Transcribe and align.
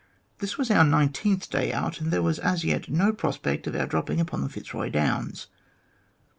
This 0.39 0.57
was 0.57 0.71
our 0.71 0.83
nineteenth 0.83 1.47
day 1.51 1.71
out, 1.71 2.01
and 2.01 2.09
there 2.09 2.23
was 2.23 2.39
as 2.39 2.63
yet 2.63 2.89
no 2.89 3.13
prospect 3.13 3.67
of 3.67 3.75
our 3.75 3.85
dropping 3.85 4.19
upon 4.19 4.41
the 4.41 4.49
Fitzroy 4.49 4.89
Downs. 4.89 5.45